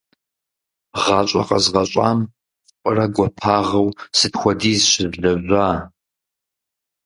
ГъащӀэ 1.03 1.41
къэзгъэщӀам 1.47 2.19
фӀырэ 2.81 3.05
гуапагъэу 3.15 3.87
сыт 4.17 4.33
хуэдиз 4.39 4.81
щызлэжьа? 4.91 5.67